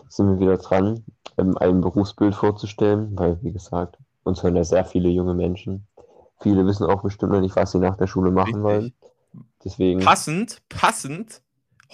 [0.08, 1.04] sind wir wieder dran,
[1.38, 5.86] ähm, ein Berufsbild vorzustellen, weil, wie gesagt, uns hören ja sehr viele junge Menschen.
[6.42, 8.62] Viele wissen auch bestimmt noch nicht, was sie nach der Schule machen Richtig.
[8.62, 8.92] wollen.
[9.64, 10.00] Deswegen.
[10.00, 11.42] Passend, passend,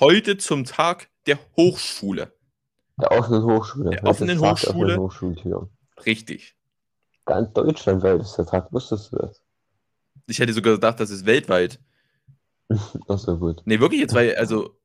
[0.01, 2.33] heute zum Tag der Hochschule.
[3.01, 3.91] Der offenen Hochschule.
[3.91, 4.95] Der offenen Hochschule.
[4.95, 5.69] Der Hochschultür.
[6.05, 6.57] Richtig.
[7.27, 9.43] Ganz deutschlandweit ist der Tag, wusstest du das?
[10.27, 11.79] Ich hätte sogar gedacht, das ist weltweit.
[13.09, 13.63] Ach so, gut.
[13.67, 14.79] Nee, wirklich jetzt, weil, also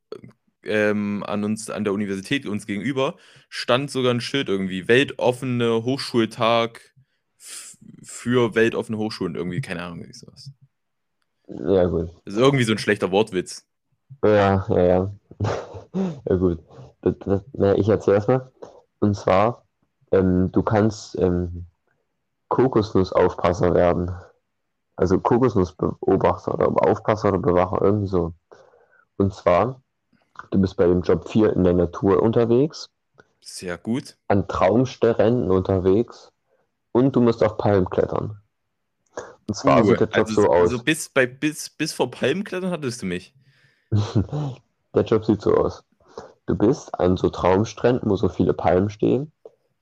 [0.64, 3.16] ähm, an uns, an der Universität uns gegenüber,
[3.50, 6.93] stand sogar ein Schild irgendwie, weltoffene Hochschultag
[8.02, 10.52] für weltoffene Hochschulen, irgendwie, keine Ahnung, wie sowas.
[11.48, 12.10] Ja, gut.
[12.26, 13.66] Das ist irgendwie so ein schlechter Wortwitz.
[14.24, 15.12] Ja, ja, ja.
[16.30, 16.60] ja, gut.
[17.02, 18.52] Das, das, na, ich erzähle erstmal.
[19.00, 19.66] Und zwar,
[20.12, 21.66] ähm, du kannst ähm,
[22.48, 24.12] Kokosnussaufpasser werden.
[24.96, 28.34] Also Kokosnussbeobachter oder Aufpasser oder Bewacher, irgendwie so.
[29.18, 29.82] Und zwar,
[30.52, 32.90] du bist bei dem Job 4 in der Natur unterwegs.
[33.42, 34.18] Sehr gut.
[34.28, 36.32] An Traumstränden unterwegs.
[36.94, 38.40] Und du musst auf Palmen klettern.
[39.48, 40.72] Und zwar uh, sieht der Job also, so aus.
[40.72, 43.34] Also bis, bei, bis, bis vor Palmenklettern hattest du mich.
[43.92, 45.84] der Job sieht so aus.
[46.46, 49.32] Du bist an so Traumstränden, wo so viele Palmen stehen,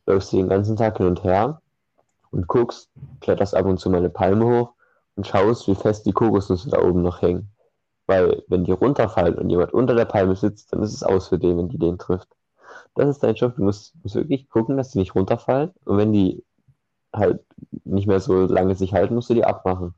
[0.06, 1.62] läufst den ganzen Tag hin und her
[2.32, 4.74] und guckst, kletterst ab und zu mal eine Palme hoch
[5.16, 7.52] und schaust, wie fest die Kokosnüsse da oben noch hängen.
[8.08, 11.40] Weil wenn die runterfallen und jemand unter der Palme sitzt, dann ist es aus für
[11.40, 12.30] den, wenn die den trifft.
[12.96, 13.56] Das ist dein Job.
[13.56, 15.72] Du musst, musst wirklich gucken, dass die nicht runterfallen.
[15.86, 16.44] Und wenn die
[17.14, 17.44] halt
[17.84, 19.94] nicht mehr so lange sich halten, musst du die abmachen.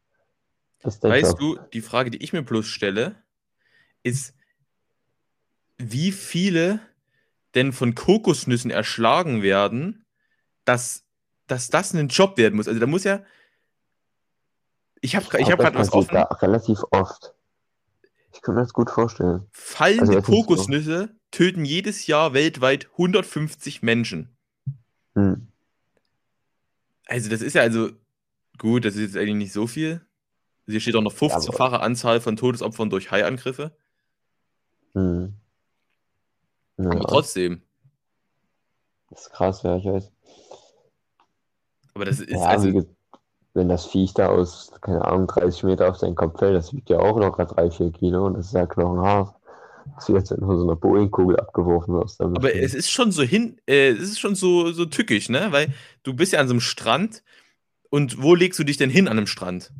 [0.83, 3.15] weißt du, die Frage, die ich mir bloß stelle,
[4.03, 4.35] ist,
[5.77, 6.79] wie viele
[7.55, 10.05] denn von Kokosnüssen erschlagen werden,
[10.65, 11.05] dass,
[11.47, 12.67] dass das ein Job werden muss.
[12.67, 13.23] Also da muss ja,
[15.01, 16.17] ich habe ich hab gerade was offen.
[16.17, 17.35] relativ oft.
[18.33, 19.47] Ich kann mir das gut vorstellen.
[19.51, 24.35] Fallende also, Kokosnüsse töten jedes Jahr weltweit 150 Menschen.
[25.13, 25.52] Hm.
[27.13, 27.91] Also, das ist ja also
[28.57, 30.01] gut, das ist jetzt eigentlich nicht so viel.
[30.65, 33.71] Hier steht auch noch 15-fache Anzahl von Todesopfern durch Haiangriffe.
[34.95, 35.35] Hm.
[36.77, 36.89] Ja.
[36.89, 37.61] Aber trotzdem.
[39.11, 40.11] Das ist krass, ja, ich weiß.
[41.93, 42.83] Aber das ist ja, also,
[43.53, 46.89] wenn das Viech da aus, keine Ahnung, 30 Meter auf seinen Kopf fällt, das wiegt
[46.89, 49.35] ja auch locker 3, 4 Kilo und das ist ja knochenhart.
[49.95, 52.21] Das wird jetzt nur so eine Boeing-Kugel abgeworfen wirst.
[52.21, 55.47] Aber es ist schon so hin, äh, es ist schon so, so tückisch, ne?
[55.51, 57.23] Weil du bist ja an so einem Strand
[57.89, 59.71] und wo legst du dich denn hin an einem Strand?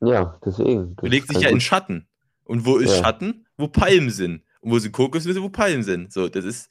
[0.00, 0.96] Ja, deswegen.
[0.96, 1.54] Du legst dich ja gut.
[1.54, 2.06] in Schatten.
[2.44, 3.02] Und wo ist ja.
[3.02, 3.46] Schatten?
[3.56, 4.42] Wo Palmen sind.
[4.60, 6.12] Und wo sind Kokosnüsse, wo Palmen sind.
[6.12, 6.70] So, das ist,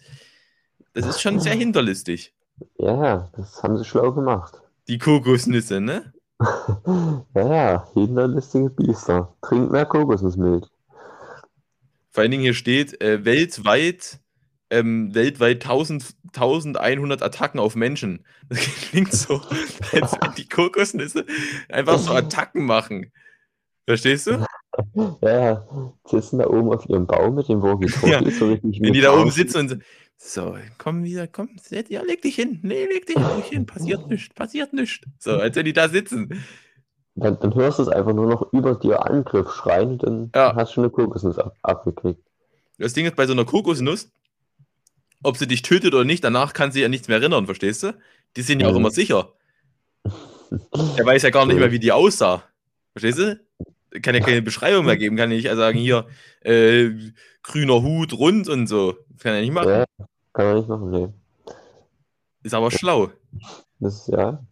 [0.94, 2.34] Das ist schon sehr hinterlistig.
[2.80, 4.60] Ja, ja, das haben sie schlau gemacht.
[4.88, 6.14] Die Kokosnüsse, ne?
[7.36, 9.36] Ja, ja, hinterlistige Biester.
[9.42, 10.66] Trink mehr Kokosnussmilch.
[12.18, 14.18] Vor allen Dingen hier steht, äh, weltweit,
[14.72, 18.26] ähm, weltweit 1000, 1100 Attacken auf Menschen.
[18.50, 18.58] Das
[18.90, 19.40] klingt so,
[19.92, 21.28] als wenn die Kokosnüsse
[21.70, 23.12] einfach so Attacken machen.
[23.86, 24.44] Verstehst du?
[24.96, 25.68] Ja, ja,
[26.06, 29.14] sitzen da oben auf ihrem Baum mit dem Walkie-Talkie Ja, so richtig Wenn die da
[29.14, 29.76] oben sitzen und so,
[30.18, 34.34] so, komm wieder, komm, ja, leg dich hin, nee, leg dich ruhig hin, passiert nichts,
[34.34, 35.06] passiert nichts.
[35.20, 36.44] So, als wenn die da sitzen.
[37.20, 40.56] Dann, dann hörst du es einfach nur noch über dir Angriff schreien dann Ja.
[40.56, 42.22] hast du schon eine Kokosnuss ab, abgekriegt.
[42.78, 44.12] Das Ding ist bei so einer Kokosnuss,
[45.24, 47.94] ob sie dich tötet oder nicht, danach kann sie ja nichts mehr erinnern, verstehst du?
[48.36, 48.78] Die sind ja auch Mhm.
[48.78, 49.30] immer sicher.
[50.96, 52.44] Der weiß ja gar nicht mehr, wie die aussah.
[52.94, 53.40] Verstehst du?
[54.02, 56.06] Kann ja keine Beschreibung mehr geben, kann ja nicht sagen, hier,
[56.42, 56.92] äh,
[57.42, 58.96] grüner Hut, rund und so.
[59.20, 59.70] Kann er nicht machen.
[59.70, 59.86] Ja,
[60.34, 61.08] kann man nicht machen, nee.
[62.44, 63.10] Ist aber schlau.
[63.80, 64.44] Das ist ja.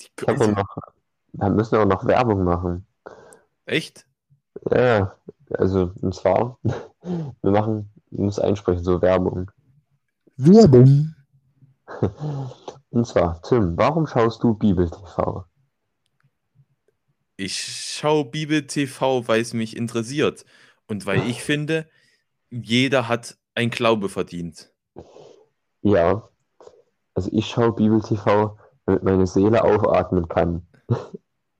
[0.00, 0.64] Die, Ich hab auch noch,
[1.32, 2.86] da müssen wir auch noch Werbung machen.
[3.66, 4.06] echt?
[4.70, 5.16] Ja,
[5.50, 9.50] also, und zwar, wir machen, ich muss einsprechen, so Werbung.
[10.36, 11.14] Werbung.
[12.90, 15.44] Und zwar, Tim, warum schaust du Bibel TV?
[17.36, 20.44] Ich schaue Bibel TV, weil es mich interessiert.
[20.86, 21.88] Und weil ich finde,
[22.50, 24.72] jeder hat ein Glaube verdient.
[25.80, 26.28] Ja,
[27.14, 30.66] also ich schaue Bibel TV, damit meine Seele aufatmen kann.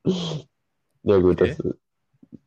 [0.04, 1.56] Ja gut, Okay.
[1.58, 1.74] das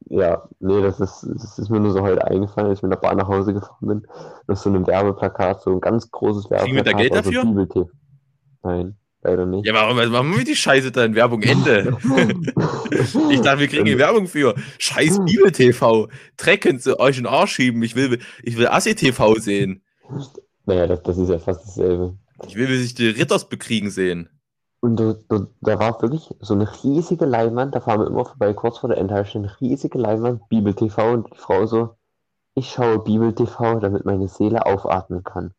[0.07, 2.97] ja, nee, das ist, das ist mir nur so heute eingefallen, als ich mit der
[2.97, 4.07] Bahn nach Hause gefahren bin.
[4.47, 6.99] Auf so einem Werbeplakat, so ein ganz großes Kriegen wir da Werbeplakat.
[6.99, 7.45] Geld also dafür?
[7.45, 7.89] Bibel TV.
[8.63, 9.65] Nein, leider nicht.
[9.65, 11.97] Ja, warum was machen wir die Scheiße da in Werbung Ende?
[13.29, 14.55] Ich dachte, wir kriegen hier Werbung für.
[14.77, 16.07] Scheiß Bibel TV.
[16.37, 17.81] Trecken zu euch in den Arsch schieben.
[17.83, 19.83] Ich will, ich will Assi TV sehen.
[20.65, 22.17] Naja, das, das ist ja fast dasselbe.
[22.47, 24.29] Ich will, wie sich die Ritters bekriegen sehen.
[24.85, 28.53] Und da, da, da war wirklich so eine riesige Leinwand, da fahren wir immer vorbei,
[28.53, 31.95] kurz vor der Endhaltestelle, eine riesige Leinwand, Bibel TV und die Frau so,
[32.53, 35.55] ich schaue Bibel TV, damit meine Seele aufatmen kann.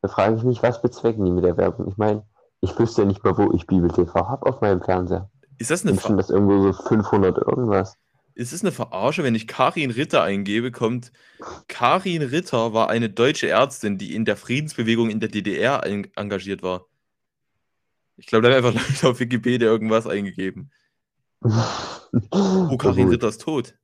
[0.00, 1.88] Da frage ich mich, was bezwecken die mit der Werbung?
[1.88, 2.22] Ich meine,
[2.60, 5.28] ich wüsste ja nicht mal, wo ich Bibel TV habe auf meinem Fernseher.
[5.58, 7.96] Ist das, eine Ver das irgendwo so 500 irgendwas.
[8.34, 11.12] Ist das eine Verarsche, wenn ich Karin Ritter eingebe, kommt
[11.68, 16.62] Karin Ritter war eine deutsche Ärztin, die in der Friedensbewegung in der DDR en engagiert
[16.62, 16.86] war.
[18.16, 20.70] Ich glaube, da haben einfach Leute auf Wikipedia irgendwas eingegeben.
[22.30, 23.08] Oh, Karin.
[23.08, 23.74] Ritter ist tot.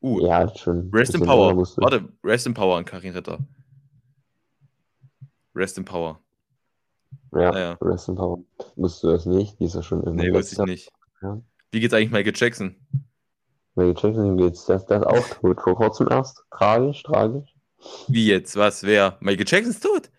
[0.00, 0.90] Uh, Ja, schon.
[0.94, 1.54] Rest in Power.
[1.76, 3.38] Warte, Rest in Power an Karin Ritter.
[5.54, 6.20] Rest in Power.
[7.32, 7.78] Ja, Naja.
[7.82, 8.38] Rest in Power.
[8.76, 9.60] Wusstest du das nicht?
[9.60, 10.92] Die ist ja schon Nee, irgendwie wusste ich nicht.
[11.20, 11.42] Ja.
[11.70, 12.76] Wie geht's eigentlich Michael Jackson?
[13.78, 14.66] Michael Jackson geht's.
[14.66, 15.60] Der ist auch tot.
[15.60, 16.44] Vor kurzem erst.
[16.50, 17.48] Tragisch, tragisch.
[18.08, 18.56] Wie jetzt?
[18.56, 18.82] Was?
[18.82, 19.16] Wer?
[19.20, 20.10] Michael Jackson ist tot?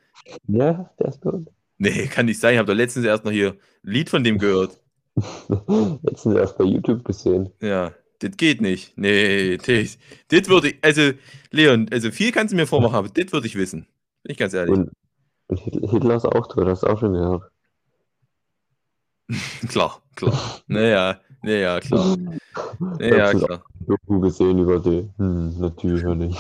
[0.48, 1.48] Ja, der ist tot.
[1.78, 2.54] Nee, kann nicht sein.
[2.54, 4.80] Ich habe doch letztens erst noch hier ein Lied von dem gehört.
[6.04, 7.50] Letztens erst bei YouTube gesehen.
[7.62, 8.98] Ja, das geht nicht.
[8.98, 9.98] Nee, das,
[10.30, 11.12] das würde ich, also,
[11.52, 13.88] Leon, also viel kannst du mir vormachen, aber das würde ich wissen.
[14.24, 14.78] Bin ich ganz ehrlich.
[14.78, 14.92] Und,
[15.48, 17.44] und Hitler Hitler ist auch tot, hast du auch schon gehört.
[19.70, 20.62] Klar, klar.
[20.68, 22.18] Naja, naja, klar.
[22.80, 23.64] Naja, Letztens klar.
[23.88, 25.10] Doku gesehen über die.
[25.18, 26.38] Hm, natürlich nicht.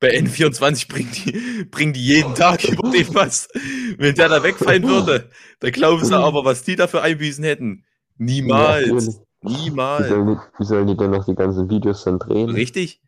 [0.00, 3.48] Bei N24 bringen die, bringen die jeden Tag über den was.
[3.96, 7.84] Wenn der da wegfallen würde, da glauben sie aber, was die dafür Einbüßen hätten.
[8.18, 9.20] Ja, Niemals.
[9.42, 10.08] Wie Niemals.
[10.08, 12.50] sollen, die, wie sollen die denn noch die ganzen Videos dann drehen?
[12.50, 13.00] Richtig?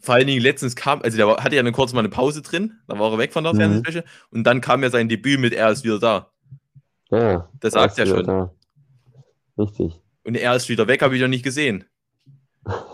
[0.00, 2.78] Vor allen Dingen letztens kam, also der hatte ja eine kurz mal eine Pause drin,
[2.86, 3.58] da war er weg von der Mhm.
[3.58, 6.30] Fernsehfläche und dann kam ja sein Debüt mit Er ist wieder da.
[7.10, 8.24] Ja, Das sagt er schon.
[8.26, 8.54] Da.
[9.58, 10.00] Richtig.
[10.24, 11.84] Und er ist wieder weg, habe ich noch nicht gesehen.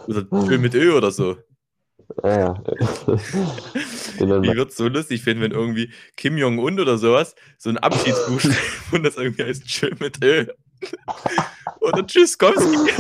[0.07, 1.37] Oder schön mit Ö oder so.
[2.23, 2.63] Ja, ja.
[4.17, 8.41] Ich würde es so lustig finden, wenn irgendwie Kim Jong-un oder sowas so ein Abschiedsbuch
[8.41, 8.59] schreibt
[8.93, 10.47] und das irgendwie heißt Schön mit Ö.
[11.81, 12.93] Oder Tschüss, Komski.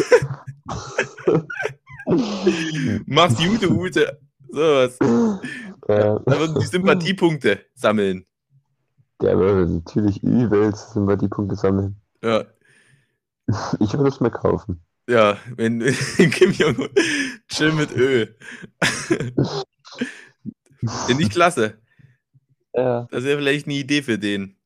[3.07, 4.20] Mach's Ute, Ute.
[4.50, 4.96] Sowas.
[5.88, 8.24] ja, Da würden die Sympathiepunkte sammeln.
[9.20, 11.96] Der würde natürlich übelst Sympathiepunkte sammeln.
[12.22, 12.44] Ja.
[13.79, 14.83] Ich würde es mir kaufen.
[15.09, 15.79] Ja, wenn
[16.16, 16.88] Kim Jong-un
[17.46, 18.26] chill mit Ö.
[21.07, 21.79] Finde ich klasse.
[22.74, 23.07] Ja.
[23.11, 24.57] Das wäre vielleicht eine Idee für den.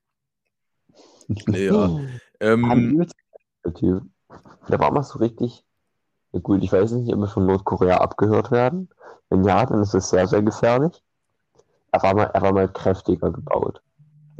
[1.47, 2.01] Ja.
[2.41, 3.07] Ähm,
[3.65, 4.03] der Typ.
[4.69, 5.65] Der war mal so richtig.
[6.33, 8.89] Ja gut, ich weiß nicht, ob wir von Nordkorea abgehört werden.
[9.29, 11.05] Wenn ja, dann ist es sehr, sehr gefährlich.
[11.93, 13.81] Er war mal, er war mal kräftiger gebaut.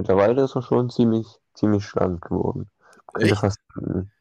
[0.01, 2.71] Mittlerweile ist er schon ziemlich, ziemlich schlank geworden.
[3.13, 3.59] Man könnte fast,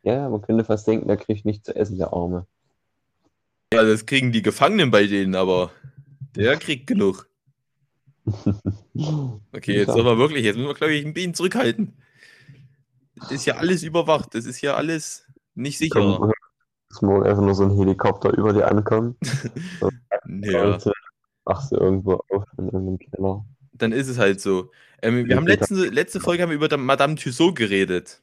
[0.03, 2.45] ja, man könnte fast denken, er kriegt nichts zu essen, der Arme.
[3.73, 5.71] ja, das kriegen die Gefangenen bei denen, aber
[6.35, 7.29] Der kriegt genug.
[9.53, 11.93] Okay, jetzt soll wir wirklich, jetzt müssen wir, glaube ich, ein bisschen zurückhalten.
[13.15, 14.35] Das ist ja alles überwacht.
[14.35, 16.29] Das ist ja alles nicht sicher.
[16.89, 19.17] Dass morgen einfach nur so ein Helikopter über dir ankommt.
[20.43, 20.91] Ja, du
[21.71, 23.45] irgendwo auf in irgendeinem Keller.
[23.71, 24.71] dann ist es halt so.
[25.01, 28.21] Ähm, wir haben letzte, letzte Folge haben wir über Madame Tussaud geredet.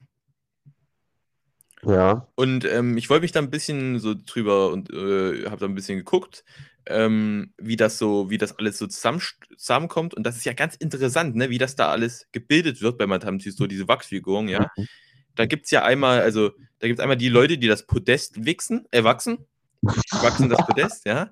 [1.82, 5.66] Ja, Und ähm, ich wollte mich da ein bisschen so drüber und äh, habe da
[5.66, 6.44] ein bisschen geguckt,
[6.86, 9.20] ähm, wie das so, wie das alles so zusammen,
[9.56, 10.14] zusammenkommt.
[10.14, 13.38] Und das ist ja ganz interessant, ne, wie das da alles gebildet wird bei Madame
[13.38, 14.70] Tussaud, diese Wachsfiguren, ja.
[14.76, 14.88] Mhm.
[15.36, 18.44] Da gibt es ja einmal, also, da gibt es einmal die Leute, die das Podest
[18.44, 19.46] wichsen, äh, wachsen.
[19.82, 21.30] Wachsen das Podest, ja.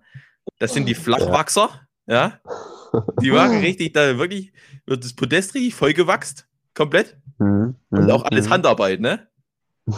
[0.58, 2.40] Das sind die Flachwachser, ja.
[3.22, 4.52] Die machen richtig, da wirklich,
[4.86, 7.16] wird das Podest richtig voll gewachst, komplett.
[7.38, 7.74] Mhm.
[7.90, 8.10] Und Mhm.
[8.10, 8.50] auch alles Mhm.
[8.50, 9.26] Handarbeit, ne?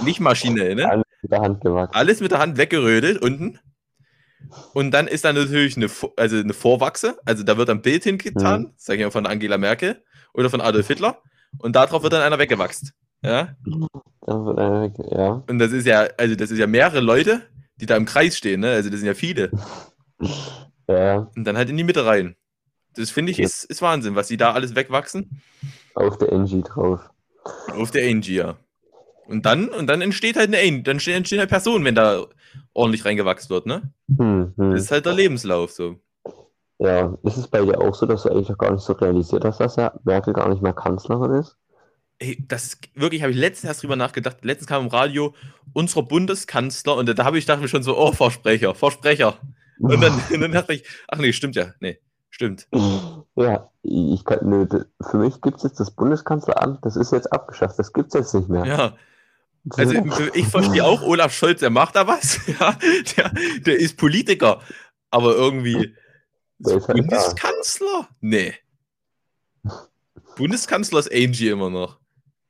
[0.02, 0.88] Nicht maschinell, ne?
[0.90, 1.94] Alles mit der Hand gewachsen.
[1.94, 3.58] alles mit der Hand weggerödelt unten.
[4.74, 8.62] Und dann ist da natürlich eine, also eine Vorwachse, also da wird ein Bild hingetan,
[8.62, 8.72] Mhm.
[8.76, 10.02] sag ich mal von Angela Merkel
[10.34, 11.20] oder von Adolf Hitler,
[11.58, 12.92] und darauf wird dann einer weggewachst.
[13.22, 13.56] Ja?
[14.26, 15.42] Einer weg, ja.
[15.48, 17.42] Und das ist ja, also das ist ja mehrere Leute,
[17.80, 18.70] die da im Kreis stehen, ne?
[18.72, 19.50] Also das sind ja viele.
[20.88, 22.36] Ja, Und dann halt in die Mitte rein.
[22.94, 25.42] Das finde ich ist, ist Wahnsinn, was die da alles wegwachsen.
[25.94, 27.10] auf der NG drauf.
[27.72, 28.56] Auf der Angie, ja.
[29.26, 32.24] Und dann, und dann entsteht halt eine Angie, dann entsteht entsteht eine Person, wenn da
[32.72, 33.92] ordentlich reingewachsen wird, ne?
[34.16, 34.70] Hm, hm.
[34.70, 35.96] Das ist halt der Lebenslauf so.
[36.78, 39.44] Ja, ist es bei dir auch so, dass du eigentlich auch gar nicht so realisiert
[39.44, 41.56] hast, dass ja Merkel gar nicht mehr Kanzlerin ist?
[42.18, 44.38] Ey, das ist, wirklich, habe ich letztens erst drüber nachgedacht.
[44.42, 45.34] Letztens kam im Radio
[45.72, 49.38] unser Bundeskanzler und da habe ich dachte mir schon so, oh, Versprecher, Versprecher.
[49.78, 51.72] Und dann, und dann dachte ich, ach nee, stimmt ja.
[51.80, 51.98] Nee,
[52.30, 52.66] stimmt.
[53.36, 57.32] Ja, ich kann, nö, d- für mich gibt es jetzt das Bundeskanzleramt, das ist jetzt
[57.32, 58.64] abgeschafft, das gibt es jetzt nicht mehr.
[58.66, 58.96] Ja,
[59.76, 62.38] also ist- ich verstehe auch, Olaf Scholz, der macht da was.
[62.60, 62.76] Ja,
[63.16, 64.60] der, der ist Politiker.
[65.10, 65.94] Aber irgendwie
[66.58, 66.92] ist halt da.
[66.94, 68.08] Bundeskanzler?
[68.20, 68.54] Nee.
[70.36, 71.98] Bundeskanzler ist Angie immer noch.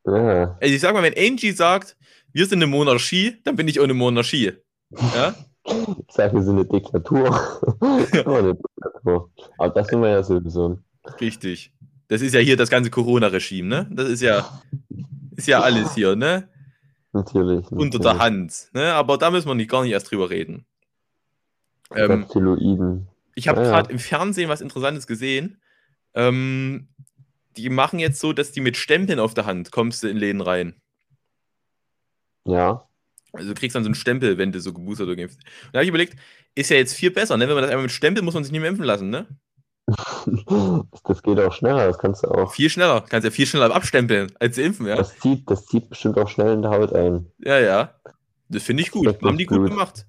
[0.06, 1.96] ja, Also ich sag mal, wenn Angie sagt,
[2.32, 4.52] wir sind eine Monarchie, dann bin ich auch eine Monarchie.
[4.90, 5.34] Ja?
[5.66, 7.26] ich sage, wir sind eine Diktatur.
[7.80, 9.30] Aber eine Diktatur.
[9.58, 10.78] Aber das sind wir ja sowieso.
[11.20, 11.72] Richtig.
[12.08, 13.88] Das ist ja hier das ganze Corona-Regime, ne?
[13.90, 14.60] Das ist ja,
[15.34, 16.48] ist ja alles hier, ne?
[17.12, 17.70] Natürlich.
[17.70, 18.68] Unter der Hand.
[18.74, 18.92] Ne?
[18.92, 20.66] Aber da müssen wir nicht, gar nicht erst drüber reden.
[21.94, 23.08] Ähm, Reptiloiden.
[23.34, 23.72] ich habe Ja, ja.
[23.72, 25.60] gerade im Fernsehen was Interessantes gesehen.
[26.14, 26.88] Ähm,
[27.56, 30.40] die machen jetzt so, dass die mit Stempeln auf der Hand kommst du in Läden
[30.42, 30.74] rein.
[32.44, 32.85] Ja.
[33.36, 35.36] Also du kriegst dann so einen Stempel, wenn du so geboostert oder geimpft.
[35.36, 36.16] Und da habe ich überlegt,
[36.54, 37.46] ist ja jetzt viel besser, ne?
[37.48, 39.26] Wenn man das einmal mit Stempel, muss man sich nicht mehr impfen lassen, ne?
[41.04, 42.52] Das geht auch schneller, das kannst du auch.
[42.52, 43.04] Viel schneller.
[43.08, 44.96] Kannst ja viel schneller abstempeln, als zu impfen, ja?
[44.96, 47.30] Das zieht, das zieht bestimmt auch schnell in der Haut ein.
[47.38, 47.94] Ja, ja.
[48.48, 49.06] Das finde ich gut.
[49.22, 49.70] Haben die gut gut.
[49.70, 50.06] gemacht.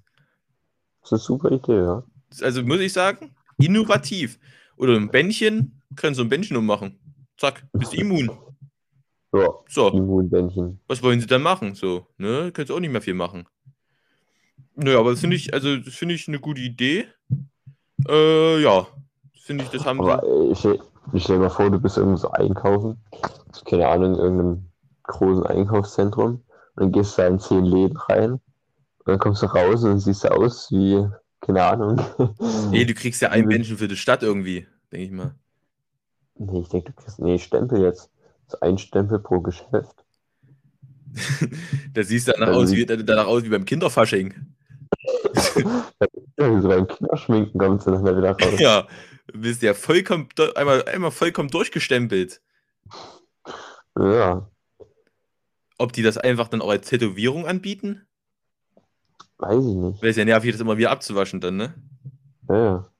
[1.00, 2.02] Das ist eine super Idee, ja.
[2.42, 4.38] Also muss ich sagen, innovativ.
[4.76, 6.98] Oder ein Bändchen, können so ein Bändchen ummachen.
[7.36, 8.30] Zack, bist immun.
[9.32, 9.92] Ja, So,
[10.88, 11.74] was wollen sie dann machen?
[11.74, 12.50] So, ne?
[12.52, 13.46] Können sie auch nicht mehr viel machen.
[14.76, 17.08] Nö, aber das finde ich, also das finde ich eine gute Idee.
[18.08, 18.86] Äh, ja.
[19.42, 20.26] Finde ich, das haben Aber sie.
[20.26, 20.80] äh, ich, stell-
[21.12, 22.98] ich stell mal vor, du bist irgendwo so einkaufen.
[23.66, 24.66] Keine Ahnung, in irgendeinem
[25.04, 26.26] großen Einkaufszentrum.
[26.34, 26.42] Und
[26.76, 28.32] dann gehst du da in zehn Läden rein.
[28.32, 28.40] Und
[29.06, 31.06] dann kommst du raus und siehst du aus wie,
[31.40, 32.00] keine Ahnung.
[32.70, 35.34] Nee, du kriegst ja ein Bändchen für die Stadt irgendwie, denke ich mal.
[36.36, 38.10] Nee, ich denke, du kriegst, nee, Stempel jetzt.
[38.48, 40.04] So ein Stempel pro Geschäft.
[41.94, 44.34] Da siehst du danach Also aus, wie, danach aus wie beim Kinderfasching.
[46.38, 48.60] Ja, so beim Kinderschminken kommst du dann da wieder raus.
[48.60, 48.86] Ja,
[49.32, 52.40] bist ja vollkommen, einmal, einmal vollkommen durchgestempelt.
[53.98, 54.48] Ja,
[55.78, 58.06] Ob die das einfach dann auch als Tätowierung anbieten?
[59.38, 60.02] weiß ich nicht.
[60.02, 61.74] Wäre es ja nervig, das immer wieder abzuwaschen dann, ne?
[62.48, 62.90] Ja, ja.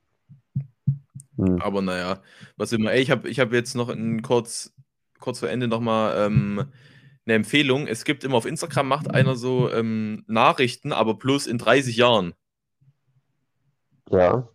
[1.37, 1.61] Hm.
[1.61, 2.23] Aber naja,
[2.57, 2.93] was immer.
[2.93, 4.75] Ey, ich habe ich hab jetzt noch ein kurz,
[5.19, 6.73] kurz vor Ende nochmal ähm,
[7.27, 7.87] eine Empfehlung.
[7.87, 12.35] Es gibt immer auf Instagram, macht einer so ähm, Nachrichten, aber plus in 30 Jahren.
[14.11, 14.49] Ja,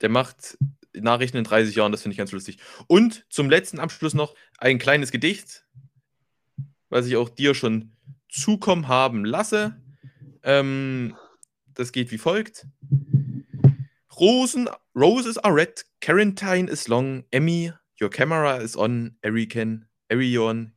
[0.00, 0.56] Der macht
[0.94, 2.58] Nachrichten in 30 Jahren, das finde ich ganz lustig.
[2.86, 5.66] Und zum letzten Abschluss noch ein kleines Gedicht,
[6.88, 7.92] was ich auch dir schon
[8.28, 9.76] zukommen haben lasse.
[10.42, 11.14] Ähm,
[11.74, 12.66] das geht wie folgt.
[14.18, 20.72] Rosen, roses are red, Quarantine is long, Emmy, your camera is on, Erican, Erion,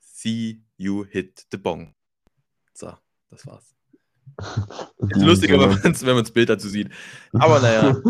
[0.00, 1.94] see you hit the bong.
[2.74, 2.96] So,
[3.30, 3.74] das war's.
[4.98, 6.90] Ist lustiger, wenn man wenn das Bild dazu sieht.
[7.32, 7.96] Aber naja.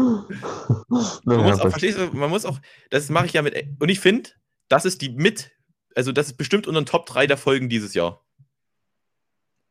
[1.24, 2.58] Man muss auch, verstehst du, man muss auch,
[2.90, 4.30] das mache ich ja mit, und ich finde,
[4.68, 5.50] das ist die mit,
[5.94, 8.24] also das ist bestimmt unter den Top 3 der Folgen dieses Jahr.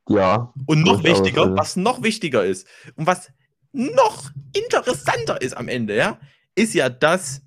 [0.10, 1.58] ja, Und noch wichtiger, also.
[1.58, 3.32] was noch wichtiger ist und was
[3.72, 6.20] noch interessanter ist am Ende, ja,
[6.56, 7.42] ist ja das,